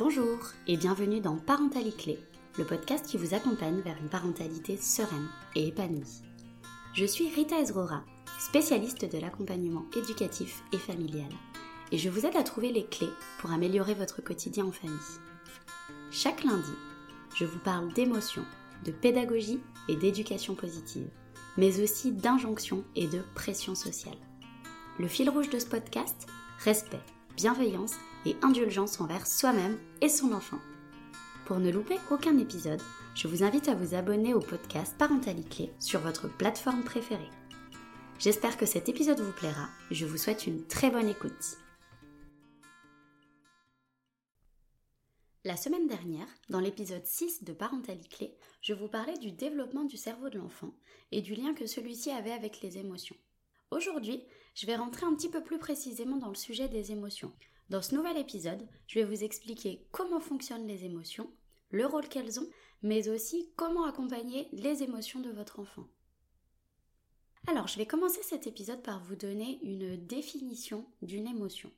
[0.00, 2.18] Bonjour et bienvenue dans Parentalité Clé,
[2.56, 6.22] le podcast qui vous accompagne vers une parentalité sereine et épanouie.
[6.94, 8.02] Je suis Rita Ezrora,
[8.38, 11.28] spécialiste de l'accompagnement éducatif et familial,
[11.92, 13.10] et je vous aide à trouver les clés
[13.40, 14.96] pour améliorer votre quotidien en famille.
[16.10, 16.72] Chaque lundi,
[17.34, 18.46] je vous parle d'émotions,
[18.86, 19.60] de pédagogie
[19.90, 21.10] et d'éducation positive,
[21.58, 24.16] mais aussi d'injonctions et de pression sociale.
[24.98, 26.26] Le fil rouge de ce podcast,
[26.64, 27.02] respect,
[27.36, 27.96] bienveillance
[28.26, 30.58] et indulgence envers soi-même et son enfant.
[31.46, 32.80] Pour ne louper aucun épisode,
[33.14, 37.30] je vous invite à vous abonner au podcast Parentalité sur votre plateforme préférée.
[38.18, 39.68] J'espère que cet épisode vous plaira.
[39.90, 41.58] Je vous souhaite une très bonne écoute.
[45.42, 50.28] La semaine dernière, dans l'épisode 6 de Parentalité, je vous parlais du développement du cerveau
[50.28, 50.74] de l'enfant
[51.12, 53.16] et du lien que celui-ci avait avec les émotions.
[53.70, 54.22] Aujourd'hui,
[54.54, 57.32] je vais rentrer un petit peu plus précisément dans le sujet des émotions.
[57.70, 61.30] Dans ce nouvel épisode, je vais vous expliquer comment fonctionnent les émotions,
[61.70, 62.48] le rôle qu'elles ont,
[62.82, 65.86] mais aussi comment accompagner les émotions de votre enfant.
[67.46, 71.70] Alors, je vais commencer cet épisode par vous donner une définition d'une émotion.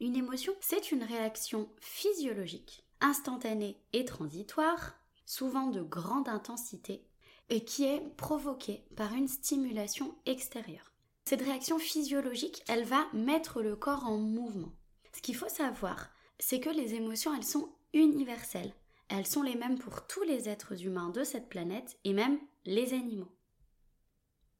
[0.00, 7.06] Une émotion, c'est une réaction physiologique instantanée et transitoire, souvent de grande intensité,
[7.50, 10.92] et qui est provoquée par une stimulation extérieure.
[11.24, 14.72] Cette réaction physiologique, elle va mettre le corps en mouvement.
[15.16, 18.74] Ce qu'il faut savoir, c'est que les émotions, elles sont universelles.
[19.08, 22.92] Elles sont les mêmes pour tous les êtres humains de cette planète et même les
[22.92, 23.32] animaux.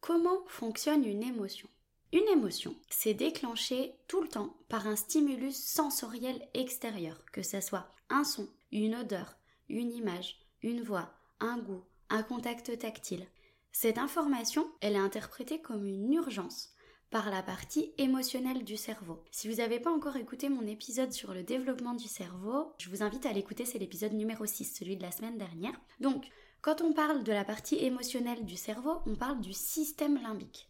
[0.00, 1.68] Comment fonctionne une émotion?
[2.14, 7.92] Une émotion, c'est déclenché tout le temps par un stimulus sensoriel extérieur, que ce soit
[8.08, 9.36] un son, une odeur,
[9.68, 13.26] une image, une voix, un goût, un contact tactile.
[13.72, 16.75] Cette information, elle est interprétée comme une urgence
[17.10, 19.22] par la partie émotionnelle du cerveau.
[19.30, 23.02] Si vous n'avez pas encore écouté mon épisode sur le développement du cerveau, je vous
[23.02, 25.80] invite à l'écouter, c'est l'épisode numéro 6, celui de la semaine dernière.
[26.00, 26.26] Donc,
[26.62, 30.68] quand on parle de la partie émotionnelle du cerveau, on parle du système limbique.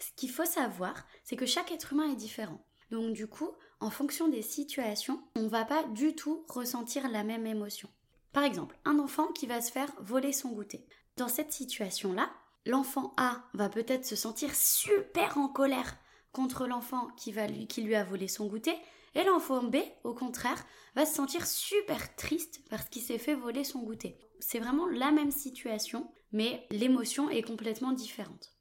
[0.00, 2.64] Ce qu'il faut savoir, c'est que chaque être humain est différent.
[2.90, 7.22] Donc du coup, en fonction des situations, on ne va pas du tout ressentir la
[7.22, 7.88] même émotion.
[8.32, 10.86] Par exemple, un enfant qui va se faire voler son goûter.
[11.16, 12.30] Dans cette situation-là,
[12.66, 15.96] l'enfant A va peut-être se sentir super en colère
[16.32, 18.74] contre l'enfant qui, lui, a volé son goûter,
[19.14, 20.64] et l'enfant B, au contraire,
[20.94, 24.18] va se sentir super triste parce qu'il s'est fait voler son goûter.
[24.40, 28.56] C'est vraiment la même situation, mais l'émotion est complètement différente.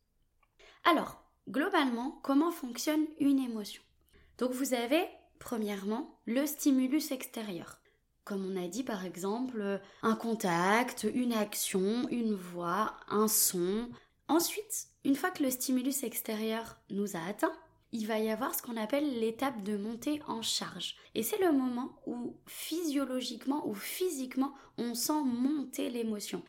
[0.84, 3.82] Alors, globalement, comment fonctionne une émotion?
[4.38, 5.08] Donc vous avez,
[5.40, 7.81] premièrement, le stimulus extérieur.
[8.32, 13.90] Comme on a dit par exemple, un contact, une action, une voix, un son.
[14.30, 17.52] Ensuite, une fois que le stimulus extérieur nous a atteint,
[17.92, 20.96] il va y avoir ce qu'on appelle l'étape de montée en charge.
[21.14, 26.42] Et c'est le moment où physiologiquement ou physiquement on sent monter l'émotion.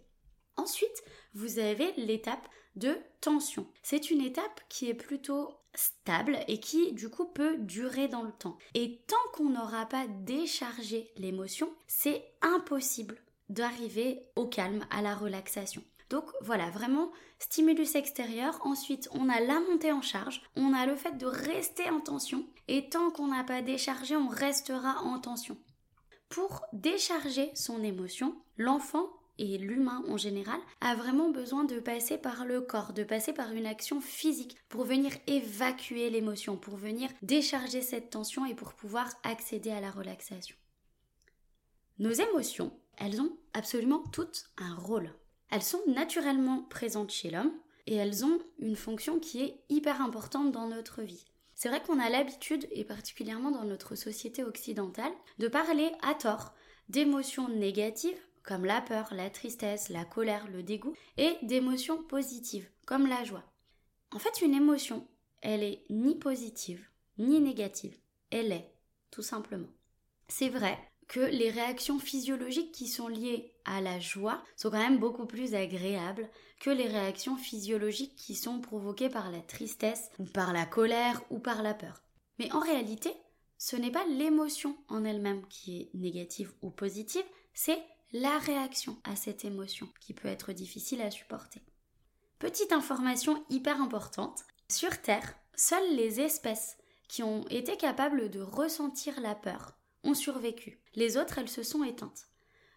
[0.57, 1.03] Ensuite,
[1.35, 3.67] vous avez l'étape de tension.
[3.83, 8.33] C'est une étape qui est plutôt stable et qui du coup peut durer dans le
[8.33, 8.59] temps.
[8.75, 13.19] Et tant qu'on n'aura pas déchargé l'émotion, c'est impossible
[13.49, 15.83] d'arriver au calme, à la relaxation.
[16.11, 18.61] Donc voilà, vraiment stimulus extérieur.
[18.65, 22.45] Ensuite, on a la montée en charge, on a le fait de rester en tension
[22.69, 25.57] et tant qu'on n'a pas déchargé, on restera en tension.
[26.29, 29.07] Pour décharger son émotion, l'enfant
[29.39, 33.53] et l'humain en général a vraiment besoin de passer par le corps, de passer par
[33.53, 39.09] une action physique pour venir évacuer l'émotion, pour venir décharger cette tension et pour pouvoir
[39.23, 40.57] accéder à la relaxation.
[41.99, 45.15] Nos émotions, elles ont absolument toutes un rôle.
[45.51, 47.53] Elles sont naturellement présentes chez l'homme
[47.87, 51.25] et elles ont une fonction qui est hyper importante dans notre vie.
[51.55, 56.55] C'est vrai qu'on a l'habitude, et particulièrement dans notre société occidentale, de parler à tort
[56.89, 63.07] d'émotions négatives comme la peur, la tristesse, la colère, le dégoût, et d'émotions positives, comme
[63.07, 63.45] la joie.
[64.11, 65.07] En fait, une émotion,
[65.41, 66.87] elle est ni positive,
[67.19, 67.97] ni négative.
[68.31, 68.73] Elle est,
[69.11, 69.69] tout simplement.
[70.29, 74.99] C'est vrai que les réactions physiologiques qui sont liées à la joie sont quand même
[74.99, 76.31] beaucoup plus agréables
[76.61, 81.39] que les réactions physiologiques qui sont provoquées par la tristesse, ou par la colère, ou
[81.39, 82.03] par la peur.
[82.39, 83.13] Mais en réalité,
[83.59, 87.79] ce n'est pas l'émotion en elle-même qui est négative ou positive, c'est
[88.13, 91.63] la réaction à cette émotion qui peut être difficile à supporter.
[92.39, 96.77] Petite information hyper importante, sur Terre, seules les espèces
[97.09, 100.81] qui ont été capables de ressentir la peur ont survécu.
[100.95, 102.27] Les autres, elles se sont éteintes.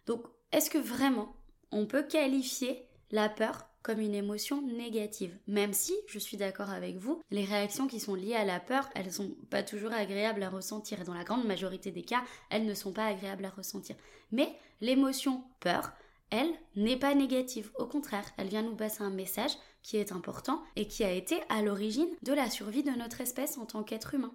[0.06, 1.36] Donc, est-ce que vraiment
[1.72, 5.36] on peut qualifier la peur comme une émotion négative?
[5.46, 8.88] Même si, je suis d'accord avec vous, les réactions qui sont liées à la peur,
[8.94, 11.00] elles sont pas toujours agréables à ressentir.
[11.00, 13.96] Et dans la grande majorité des cas, elles ne sont pas agréables à ressentir.
[14.30, 15.92] Mais l'émotion peur,
[16.30, 17.70] elle, n'est pas négative.
[17.78, 19.52] Au contraire, elle vient nous passer un message
[19.82, 23.58] qui est important et qui a été à l'origine de la survie de notre espèce
[23.58, 24.34] en tant qu'être humain.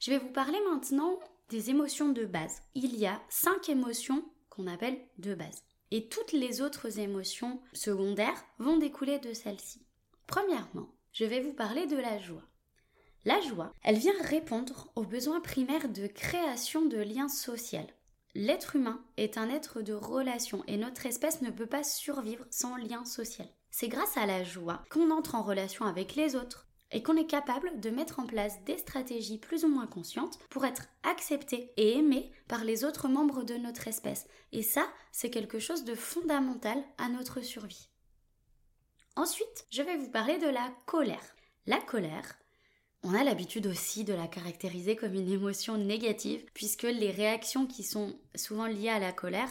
[0.00, 1.18] Je vais vous parler maintenant
[1.48, 2.62] des émotions de base.
[2.74, 5.62] Il y a cinq émotions qu'on appelle de base.
[5.90, 9.80] Et toutes les autres émotions secondaires vont découler de celles-ci.
[10.26, 12.42] Premièrement, je vais vous parler de la joie.
[13.24, 17.80] La joie, elle vient répondre aux besoins primaires de création de liens sociaux.
[18.38, 22.76] L'être humain est un être de relation et notre espèce ne peut pas survivre sans
[22.76, 23.48] lien social.
[23.70, 27.26] C'est grâce à la joie qu'on entre en relation avec les autres, et qu'on est
[27.26, 31.96] capable de mettre en place des stratégies plus ou moins conscientes pour être accepté et
[31.96, 34.26] aimé par les autres membres de notre espèce.
[34.52, 37.88] Et ça, c'est quelque chose de fondamental à notre survie.
[39.16, 41.34] Ensuite, je vais vous parler de la colère.
[41.64, 42.36] La colère,
[43.06, 47.84] on a l'habitude aussi de la caractériser comme une émotion négative, puisque les réactions qui
[47.84, 49.48] sont souvent liées à la colère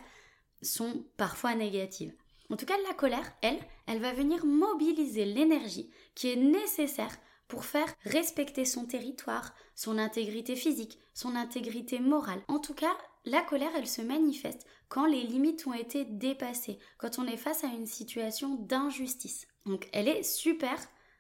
[0.62, 2.14] sont parfois négatives.
[2.50, 7.16] En tout cas, la colère, elle, elle va venir mobiliser l'énergie qui est nécessaire
[7.48, 12.42] pour faire respecter son territoire, son intégrité physique, son intégrité morale.
[12.50, 17.20] En tout cas, la colère, elle se manifeste quand les limites ont été dépassées, quand
[17.20, 19.48] on est face à une situation d'injustice.
[19.66, 20.78] Donc elle est super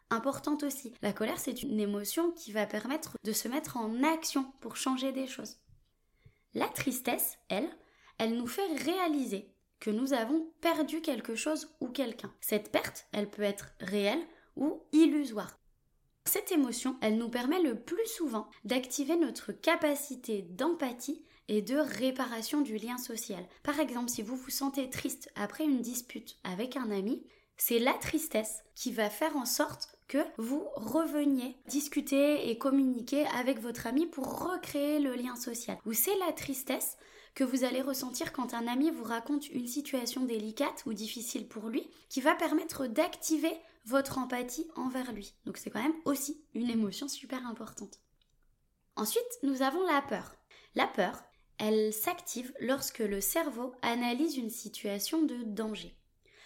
[0.10, 0.94] importante aussi.
[1.02, 5.12] La colère, c'est une émotion qui va permettre de se mettre en action pour changer
[5.12, 5.58] des choses.
[6.54, 7.70] La tristesse, elle,
[8.18, 12.34] elle nous fait réaliser que nous avons perdu quelque chose ou quelqu'un.
[12.40, 14.26] Cette perte, elle peut être réelle
[14.56, 15.60] ou illusoire.
[16.26, 22.62] Cette émotion, elle nous permet le plus souvent d'activer notre capacité d'empathie et de réparation
[22.62, 23.46] du lien social.
[23.62, 27.24] Par exemple, si vous vous sentez triste après une dispute avec un ami,
[27.58, 33.60] c'est la tristesse qui va faire en sorte que vous reveniez discuter et communiquer avec
[33.60, 35.78] votre ami pour recréer le lien social.
[35.86, 36.98] Ou c'est la tristesse
[37.34, 41.68] que vous allez ressentir quand un ami vous raconte une situation délicate ou difficile pour
[41.68, 43.52] lui, qui va permettre d'activer
[43.86, 45.34] votre empathie envers lui.
[45.46, 48.00] Donc c'est quand même aussi une émotion super importante.
[48.96, 50.36] Ensuite, nous avons la peur.
[50.76, 51.24] La peur,
[51.58, 55.96] elle s'active lorsque le cerveau analyse une situation de danger.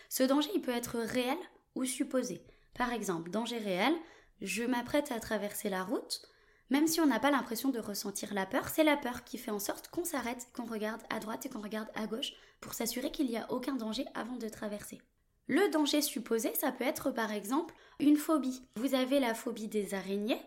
[0.10, 1.38] Ce danger, il peut être réel
[1.76, 2.42] ou supposé.
[2.74, 3.94] Par exemple, danger réel,
[4.42, 6.22] je m'apprête à traverser la route,
[6.70, 9.52] même si on n'a pas l'impression de ressentir la peur, c'est la peur qui fait
[9.52, 13.12] en sorte qu'on s'arrête, qu'on regarde à droite et qu'on regarde à gauche pour s'assurer
[13.12, 15.02] qu'il n'y a aucun danger avant de traverser.
[15.48, 18.62] Le danger supposé, ça peut être par exemple une phobie.
[18.76, 20.40] Vous avez la phobie des araignées,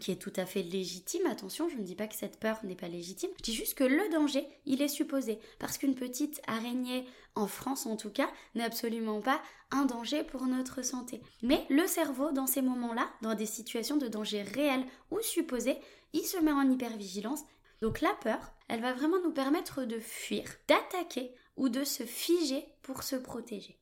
[0.00, 1.26] qui est tout à fait légitime.
[1.26, 3.30] Attention, je ne dis pas que cette peur n'est pas légitime.
[3.38, 5.38] Je dis juste que le danger, il est supposé.
[5.58, 9.40] Parce qu'une petite araignée, en France en tout cas, n'est absolument pas
[9.70, 11.22] un danger pour notre santé.
[11.42, 15.76] Mais le cerveau, dans ces moments-là, dans des situations de danger réel ou supposé,
[16.12, 17.44] il se met en hypervigilance.
[17.80, 22.66] Donc la peur, elle va vraiment nous permettre de fuir, d'attaquer ou de se figer
[22.82, 23.78] pour se protéger.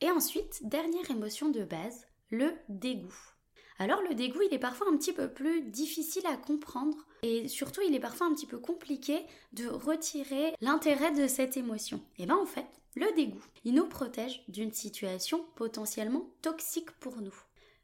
[0.00, 3.33] Et ensuite, dernière émotion de base, le dégoût.
[3.78, 7.80] Alors le dégoût, il est parfois un petit peu plus difficile à comprendre et surtout
[7.80, 12.00] il est parfois un petit peu compliqué de retirer l'intérêt de cette émotion.
[12.18, 17.34] Et bien en fait, le dégoût, il nous protège d'une situation potentiellement toxique pour nous.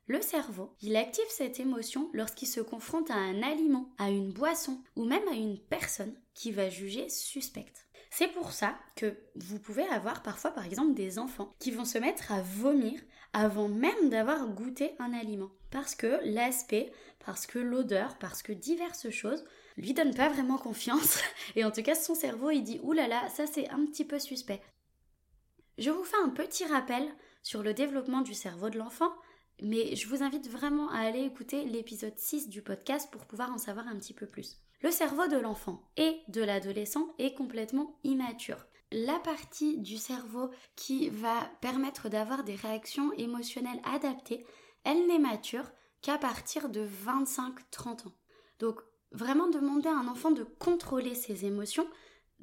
[0.06, 4.80] Le cerveau, il active cette émotion lorsqu'il se confronte à un aliment, à une boisson
[4.96, 7.86] ou même à une personne qui va juger suspecte.
[8.10, 11.98] C'est pour ça que vous pouvez avoir parfois par exemple des enfants qui vont se
[11.98, 13.00] mettre à vomir
[13.32, 15.50] avant même d'avoir goûté un aliment.
[15.70, 16.92] Parce que l'aspect,
[17.24, 19.44] parce que l'odeur, parce que diverses choses
[19.76, 21.18] lui donnent pas vraiment confiance.
[21.56, 24.60] Et en tout cas, son cerveau, il dit oulala, ça c'est un petit peu suspect.
[25.78, 27.06] Je vous fais un petit rappel
[27.42, 29.12] sur le développement du cerveau de l'enfant,
[29.62, 33.58] mais je vous invite vraiment à aller écouter l'épisode 6 du podcast pour pouvoir en
[33.58, 34.58] savoir un petit peu plus.
[34.82, 41.10] Le cerveau de l'enfant et de l'adolescent est complètement immature la partie du cerveau qui
[41.10, 44.44] va permettre d'avoir des réactions émotionnelles adaptées,
[44.84, 45.70] elle n'est mature
[46.02, 48.12] qu'à partir de 25-30 ans.
[48.58, 48.80] Donc
[49.12, 51.86] vraiment demander à un enfant de contrôler ses émotions,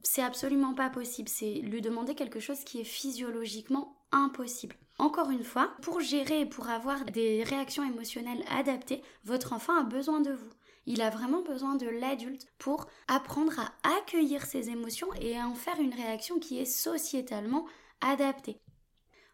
[0.03, 1.29] c'est absolument pas possible.
[1.29, 4.75] C'est lui demander quelque chose qui est physiologiquement impossible.
[4.99, 9.83] Encore une fois, pour gérer et pour avoir des réactions émotionnelles adaptées, votre enfant a
[9.83, 10.49] besoin de vous.
[10.85, 15.53] Il a vraiment besoin de l'adulte pour apprendre à accueillir ses émotions et à en
[15.53, 17.65] faire une réaction qui est sociétalement
[18.01, 18.59] adaptée.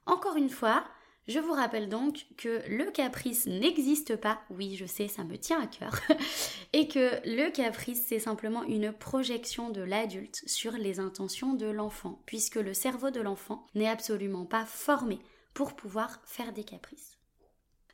[0.05, 0.83] Encore une fois,
[1.27, 5.62] je vous rappelle donc que le caprice n'existe pas, oui je sais, ça me tient
[5.62, 6.00] à cœur,
[6.74, 12.22] et que le caprice c'est simplement une projection de l'adulte sur les intentions de l'enfant,
[12.25, 15.20] puisque le cerveau de l'enfant n'est absolument pas formé
[15.53, 17.18] pour pouvoir faire des caprices.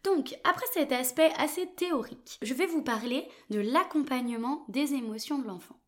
[0.03, 5.47] Donc, après cet aspect assez théorique, je vais vous parler de l'accompagnement des émotions de
[5.47, 5.78] l'enfant.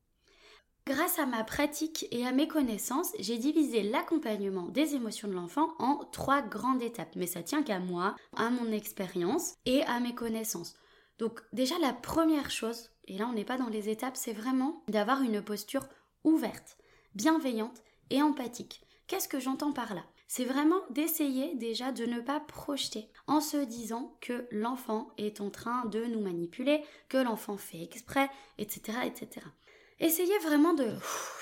[0.88, 5.76] Grâce à ma pratique et à mes connaissances, j'ai divisé l'accompagnement des émotions de l'enfant
[5.78, 7.16] en trois grandes étapes.
[7.16, 10.76] Mais ça tient qu'à moi, à mon expérience et à mes connaissances.
[11.20, 14.82] Donc déjà la première chose, et là on n'est pas dans les étapes, c'est vraiment
[14.88, 15.88] d'avoir une posture
[16.24, 16.78] ouverte,
[17.14, 18.82] bienveillante et empathique.
[19.06, 20.04] Qu'est-ce que j'entends par là?
[20.28, 25.52] C'est vraiment d'essayer déjà de ne pas projeter en se disant que l'enfant est en
[25.52, 29.00] train de nous manipuler, que l'enfant fait exprès, etc.
[29.06, 29.46] etc.
[30.02, 30.88] Essayez vraiment de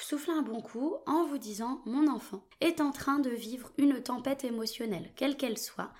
[0.01, 4.03] souffler un bon coup en vous disant mon enfant est en train de vivre une
[4.03, 5.93] tempête émotionnelle, quelle qu'elle soit.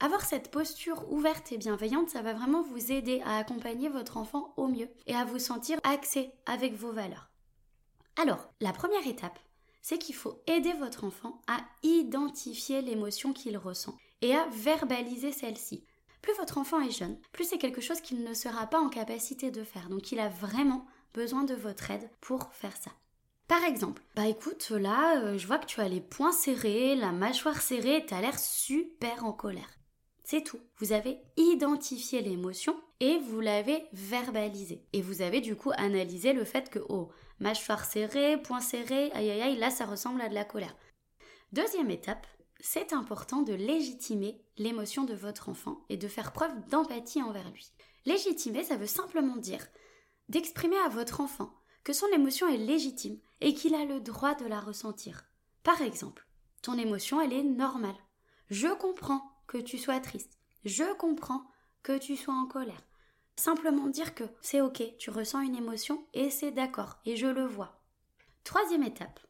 [0.00, 4.54] Avoir cette posture ouverte et bienveillante, ça va vraiment vous aider à accompagner votre enfant
[4.56, 7.28] au mieux et à vous sentir axé avec vos valeurs.
[8.18, 9.38] Alors, la première étape,
[9.82, 15.84] c'est qu'il faut aider votre enfant à identifier l'émotion qu'il ressent et à verbaliser celle-ci.
[16.22, 19.50] Plus votre enfant est jeune, plus c'est quelque chose qu'il ne sera pas en capacité
[19.50, 19.90] de faire.
[19.90, 22.90] Donc il a vraiment besoin de votre aide pour faire ça.
[23.48, 27.10] Par exemple, bah écoute, là, euh, je vois que tu as les poings serrés, la
[27.10, 29.78] mâchoire serrée, tu as l'air super en colère.
[30.24, 30.60] C'est tout.
[30.76, 34.84] Vous avez identifié l'émotion et vous l'avez verbalisé.
[34.92, 37.08] Et vous avez du coup analysé le fait que, oh,
[37.40, 40.76] mâchoire serrée, poings serrés, aïe aïe aïe, là ça ressemble à de la colère.
[41.52, 42.26] Deuxième étape,
[42.60, 47.72] c'est important de légitimer l'émotion de votre enfant et de faire preuve d'empathie envers lui.
[48.04, 49.66] Légitimer, ça veut simplement dire
[50.28, 51.52] d'exprimer à votre enfant
[51.84, 55.24] que son émotion est légitime et qu'il a le droit de la ressentir.
[55.62, 56.26] Par exemple,
[56.62, 57.96] ton émotion, elle est normale.
[58.50, 60.38] Je comprends que tu sois triste.
[60.64, 61.44] Je comprends
[61.82, 62.82] que tu sois en colère.
[63.36, 67.44] Simplement dire que c'est ok, tu ressens une émotion et c'est d'accord, et je le
[67.44, 67.80] vois.
[68.44, 69.20] Troisième étape,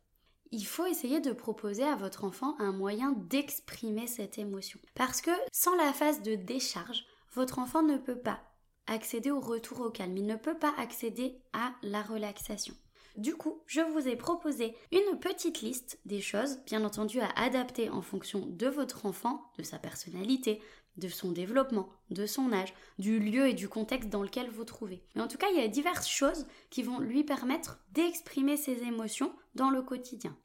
[0.52, 4.78] il faut essayer de proposer à votre enfant un moyen d'exprimer cette émotion.
[4.94, 8.40] Parce que sans la phase de décharge, votre enfant ne peut pas
[8.86, 12.74] accéder au retour au calme, il ne peut pas accéder à la relaxation.
[13.16, 17.88] Du coup, je vous ai proposé une petite liste des choses, bien entendu à adapter
[17.88, 20.60] en fonction de votre enfant, de sa personnalité,
[20.98, 25.02] de son développement, de son âge, du lieu et du contexte dans lequel vous trouvez.
[25.14, 28.82] Mais en tout cas, il y a diverses choses qui vont lui permettre d'exprimer ses
[28.82, 30.36] émotions dans le quotidien.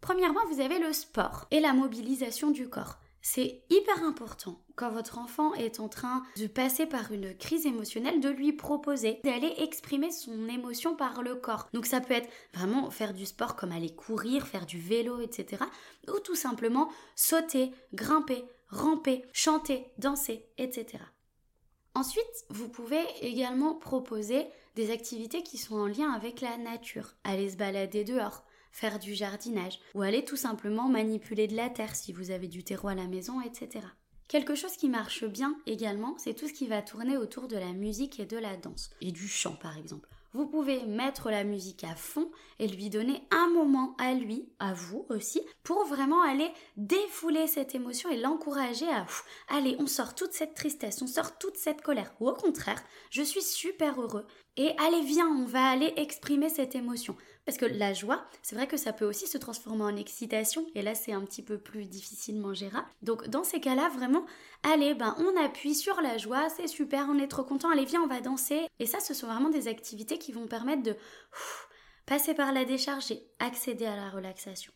[0.00, 2.98] Premièrement, vous avez le sport et la mobilisation du corps.
[3.26, 8.20] C'est hyper important quand votre enfant est en train de passer par une crise émotionnelle
[8.20, 11.70] de lui proposer d'aller exprimer son émotion par le corps.
[11.72, 15.64] Donc ça peut être vraiment faire du sport comme aller courir, faire du vélo, etc.
[16.06, 20.98] Ou tout simplement sauter, grimper, ramper, chanter, danser, etc.
[21.94, 27.14] Ensuite, vous pouvez également proposer des activités qui sont en lien avec la nature.
[27.24, 31.94] Aller se balader dehors, faire du jardinage, ou aller tout simplement manipuler de la terre
[31.94, 33.86] si vous avez du terreau à la maison, etc.
[34.26, 37.72] Quelque chose qui marche bien également, c'est tout ce qui va tourner autour de la
[37.72, 40.08] musique et de la danse, et du chant par exemple.
[40.32, 42.28] Vous pouvez mettre la musique à fond
[42.58, 47.76] et lui donner un moment à lui, à vous aussi, pour vraiment aller défouler cette
[47.76, 49.06] émotion et l'encourager à
[49.46, 52.12] allez, on sort toute cette tristesse, on sort toute cette colère.
[52.18, 54.26] Ou au contraire, je suis super heureux
[54.56, 57.16] et allez, viens, on va aller exprimer cette émotion.
[57.46, 60.82] Parce que la joie, c'est vrai que ça peut aussi se transformer en excitation, et
[60.82, 62.86] là c'est un petit peu plus difficilement gérable.
[63.02, 64.24] Donc dans ces cas-là, vraiment,
[64.62, 68.02] allez, ben on appuie sur la joie, c'est super, on est trop content, allez viens,
[68.02, 68.66] on va danser.
[68.78, 70.96] Et ça, ce sont vraiment des activités qui vont permettre de
[72.06, 74.72] passer par la décharge et accéder à la relaxation.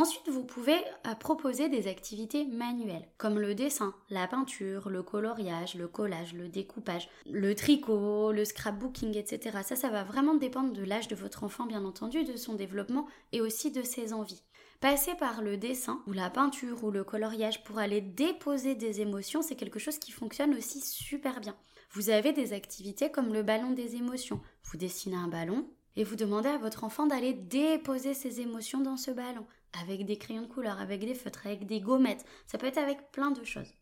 [0.00, 5.74] Ensuite, vous pouvez euh, proposer des activités manuelles, comme le dessin, la peinture, le coloriage,
[5.74, 9.58] le collage, le découpage, le tricot, le scrapbooking, etc.
[9.62, 13.08] Ça, ça va vraiment dépendre de l'âge de votre enfant, bien entendu, de son développement
[13.32, 14.42] et aussi de ses envies.
[14.80, 19.42] Passer par le dessin ou la peinture ou le coloriage pour aller déposer des émotions,
[19.42, 21.56] c'est quelque chose qui fonctionne aussi super bien.
[21.92, 24.40] Vous avez des activités comme le ballon des émotions.
[24.64, 28.96] Vous dessinez un ballon et vous demandez à votre enfant d'aller déposer ses émotions dans
[28.96, 29.44] ce ballon
[29.80, 32.24] avec des crayons de couleur, avec des feutres, avec des gommettes.
[32.46, 33.72] Ça peut être avec plein de choses.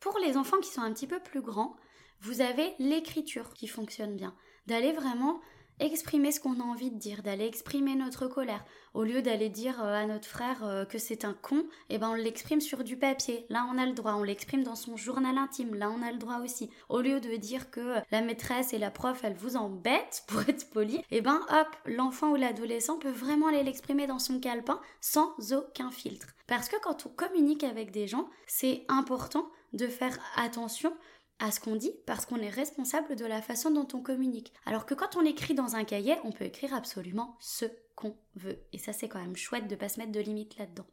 [0.00, 1.76] Pour les enfants qui sont un petit peu plus grands,
[2.20, 4.34] vous avez l'écriture qui fonctionne bien.
[4.66, 5.40] D'aller vraiment
[5.80, 8.64] exprimer ce qu'on a envie de dire, d'aller exprimer notre colère.
[8.94, 12.10] Au lieu d'aller dire euh, à notre frère euh, que c'est un con, eh ben
[12.10, 13.46] on l'exprime sur du papier.
[13.48, 14.14] Là, on a le droit.
[14.14, 15.74] On l'exprime dans son journal intime.
[15.74, 16.70] Là, on a le droit aussi.
[16.88, 20.68] Au lieu de dire que la maîtresse et la prof, elles vous embêtent, pour être
[20.70, 25.34] poli, eh ben hop, l'enfant ou l'adolescent peut vraiment aller l'exprimer dans son calepin sans
[25.52, 26.28] aucun filtre.
[26.46, 30.92] Parce que quand on communique avec des gens, c'est important de faire attention
[31.38, 34.52] à ce qu'on dit parce qu'on est responsable de la façon dont on communique.
[34.66, 38.58] Alors que quand on écrit dans un cahier, on peut écrire absolument ce qu'on veut.
[38.72, 40.86] Et ça, c'est quand même chouette de pas se mettre de limites là-dedans.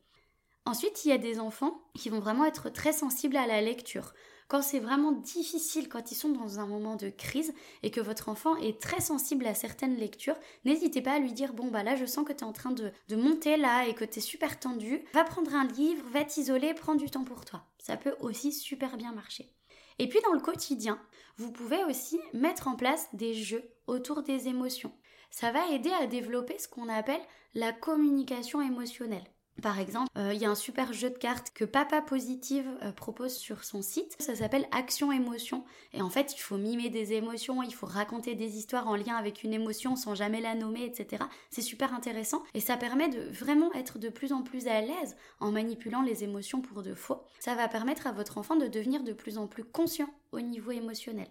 [0.65, 4.13] Ensuite, il y a des enfants qui vont vraiment être très sensibles à la lecture.
[4.47, 8.29] Quand c'est vraiment difficile, quand ils sont dans un moment de crise et que votre
[8.29, 11.95] enfant est très sensible à certaines lectures, n'hésitez pas à lui dire bon bah là
[11.95, 14.21] je sens que tu es en train de, de, monter là et que tu es
[14.21, 17.65] super tendu, va prendre un livre, va t'isoler, prends du temps pour toi.
[17.79, 19.51] Ça peut aussi super bien marcher.
[19.99, 20.99] Et puis dans le quotidien,
[21.37, 24.91] vous pouvez aussi mettre en place des jeux autour des émotions.
[25.29, 27.21] Ça va aider à développer ce qu'on appelle
[27.53, 29.25] la communication émotionnelle.
[29.61, 32.91] Par exemple, euh, il y a un super jeu de cartes que Papa Positive euh,
[32.91, 34.15] propose sur son site.
[34.19, 35.63] Ça s'appelle Action Émotion.
[35.93, 39.15] Et en fait, il faut mimer des émotions, il faut raconter des histoires en lien
[39.15, 41.23] avec une émotion sans jamais la nommer, etc.
[41.49, 45.15] C'est super intéressant et ça permet de vraiment être de plus en plus à l'aise
[45.39, 47.23] en manipulant les émotions pour de faux.
[47.39, 50.71] Ça va permettre à votre enfant de devenir de plus en plus conscient au niveau
[50.71, 51.27] émotionnel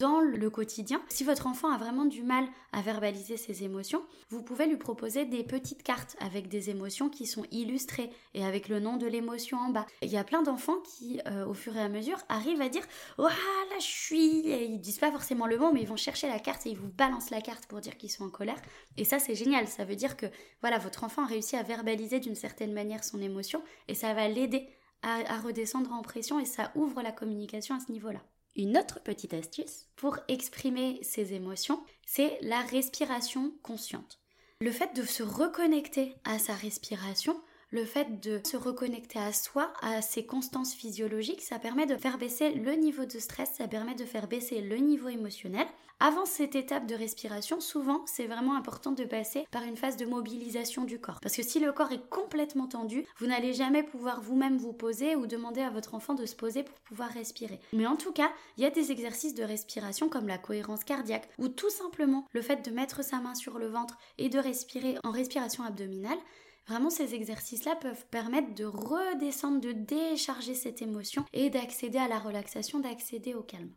[0.00, 1.02] dans le quotidien.
[1.08, 5.26] Si votre enfant a vraiment du mal à verbaliser ses émotions, vous pouvez lui proposer
[5.26, 9.58] des petites cartes avec des émotions qui sont illustrées et avec le nom de l'émotion
[9.58, 9.86] en bas.
[10.00, 12.82] Il y a plein d'enfants qui, euh, au fur et à mesure, arrivent à dire
[13.18, 14.48] Oh là, je suis.
[14.48, 16.78] Et ils disent pas forcément le mot, mais ils vont chercher la carte et ils
[16.78, 18.60] vous balancent la carte pour dire qu'ils sont en colère.
[18.96, 19.68] Et ça, c'est génial.
[19.68, 20.26] Ça veut dire que
[20.62, 24.28] voilà, votre enfant a réussi à verbaliser d'une certaine manière son émotion et ça va
[24.28, 24.66] l'aider
[25.02, 28.20] à redescendre en pression et ça ouvre la communication à ce niveau-là.
[28.56, 34.20] Une autre petite astuce pour exprimer ses émotions, c'est la respiration consciente.
[34.60, 37.40] Le fait de se reconnecter à sa respiration
[37.70, 42.18] le fait de se reconnecter à soi, à ses constances physiologiques, ça permet de faire
[42.18, 45.66] baisser le niveau de stress, ça permet de faire baisser le niveau émotionnel.
[46.02, 50.06] Avant cette étape de respiration, souvent, c'est vraiment important de passer par une phase de
[50.06, 51.20] mobilisation du corps.
[51.20, 55.14] Parce que si le corps est complètement tendu, vous n'allez jamais pouvoir vous-même vous poser
[55.14, 57.60] ou demander à votre enfant de se poser pour pouvoir respirer.
[57.74, 61.28] Mais en tout cas, il y a des exercices de respiration comme la cohérence cardiaque
[61.36, 64.96] ou tout simplement le fait de mettre sa main sur le ventre et de respirer
[65.04, 66.18] en respiration abdominale
[66.66, 72.18] Vraiment, ces exercices-là peuvent permettre de redescendre, de décharger cette émotion et d'accéder à la
[72.18, 73.72] relaxation, d'accéder au calme.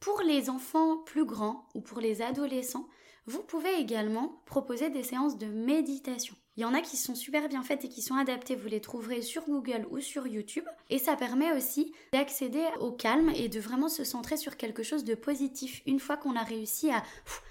[0.00, 2.88] Pour les enfants plus grands ou pour les adolescents,
[3.26, 6.36] vous pouvez également proposer des séances de méditation.
[6.56, 8.80] Il y en a qui sont super bien faites et qui sont adaptées, vous les
[8.80, 10.64] trouverez sur Google ou sur YouTube.
[10.88, 15.04] Et ça permet aussi d'accéder au calme et de vraiment se centrer sur quelque chose
[15.04, 15.82] de positif.
[15.86, 17.02] Une fois qu'on a réussi à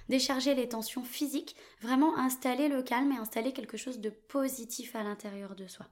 [0.10, 5.04] décharger les tensions physiques, vraiment installer le calme et installer quelque chose de positif à
[5.04, 5.86] l'intérieur de soi.